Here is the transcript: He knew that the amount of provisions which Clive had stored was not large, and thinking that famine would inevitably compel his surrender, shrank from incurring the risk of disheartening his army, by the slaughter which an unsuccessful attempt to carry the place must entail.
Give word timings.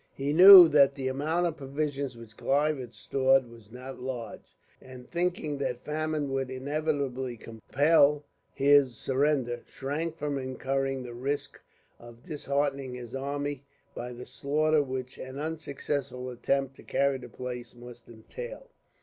He 0.15 0.33
knew 0.33 0.67
that 0.67 0.95
the 0.95 1.09
amount 1.09 1.45
of 1.45 1.57
provisions 1.57 2.17
which 2.17 2.35
Clive 2.35 2.79
had 2.79 2.91
stored 2.91 3.47
was 3.47 3.71
not 3.71 4.01
large, 4.01 4.57
and 4.81 5.07
thinking 5.07 5.59
that 5.59 5.85
famine 5.85 6.31
would 6.31 6.49
inevitably 6.49 7.37
compel 7.37 8.25
his 8.51 8.95
surrender, 8.97 9.61
shrank 9.67 10.17
from 10.17 10.39
incurring 10.39 11.03
the 11.03 11.13
risk 11.13 11.61
of 11.99 12.23
disheartening 12.23 12.95
his 12.95 13.13
army, 13.13 13.63
by 13.93 14.11
the 14.11 14.25
slaughter 14.25 14.81
which 14.81 15.19
an 15.19 15.37
unsuccessful 15.37 16.31
attempt 16.31 16.75
to 16.77 16.83
carry 16.83 17.19
the 17.19 17.29
place 17.29 17.75
must 17.75 18.07
entail. 18.09 18.69